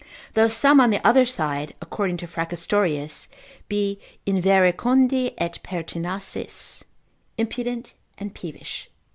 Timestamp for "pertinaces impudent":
5.61-7.93